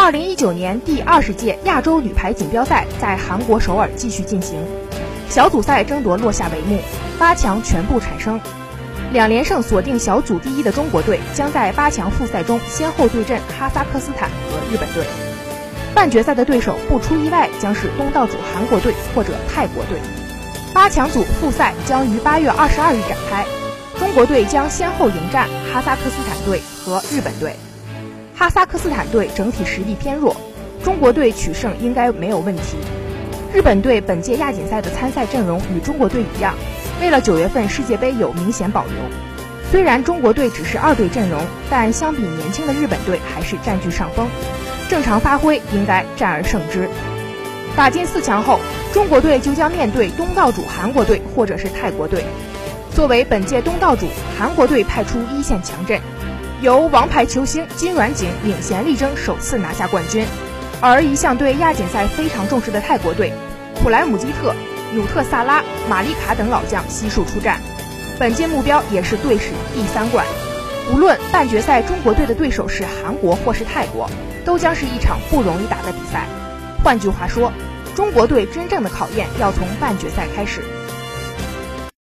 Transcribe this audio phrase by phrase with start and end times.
[0.00, 4.56] 二零一九年第二十届亚洲女排锦标赛在韩国首尔继续进行，
[5.28, 6.78] 小组赛争夺落下帷幕，
[7.18, 8.40] 八强全部产生。
[9.12, 15.04] 两连胜锁定小组第一的中国队将在八强复赛中先后对阵哈萨克斯坦和日本队。
[15.96, 19.98] 半决赛的对手不出意外将是东道主韩国队或者泰国队。
[20.72, 23.44] 八强组复赛将于八月二十二日展开，
[23.98, 27.56] 中国队将先后迎战哈萨克斯坦队和日本队。
[28.38, 30.36] 哈萨克斯坦队整体实力偏弱，
[30.84, 32.76] 中国队取胜应该没有问题。
[33.52, 36.54] 日本队本届亚锦赛的参赛阵容与中国队一样，
[37.00, 38.92] 为了九月份世界杯有明显保留。
[39.72, 44.28] 虽然中国队只是二队阵容，但相比年轻的日本队还是占据上风。
[44.88, 46.88] 正常发挥应该战而胜之。
[47.74, 48.60] 打进四强后，
[48.92, 52.22] 中国队就将面对东道主韩国队或者是泰国队。
[52.94, 54.06] 作为本届东道主，
[54.38, 56.00] 韩国队派出一线强阵，
[56.60, 60.26] 由王牌球星金软景领衔力争首次拿下冠军。
[60.80, 63.32] 而一向对亚锦赛非常重视的泰国队，
[63.82, 64.54] 普莱姆基特、
[64.94, 67.60] 努特萨拉、马丽卡等老将悉数出战，
[68.18, 70.24] 本届目标也是队史第三冠。
[70.92, 74.08] 无论半决赛中国队的对手是韩国或是泰国。
[74.44, 76.24] 都将是一场不容易打的比赛。
[76.82, 77.52] 换句话说，
[77.94, 80.62] 中国队真正的考验要从半决赛开始。